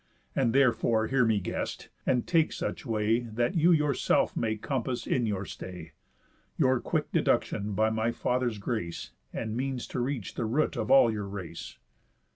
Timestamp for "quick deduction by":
6.79-7.91